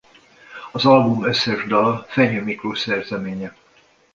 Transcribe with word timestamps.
Az 0.71 0.85
album 0.85 1.23
összes 1.25 1.65
dala 1.67 2.05
Fenyő 2.09 2.43
Miklós 2.43 2.79
szerzeménye. 2.79 3.55